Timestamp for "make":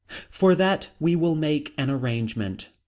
1.35-1.75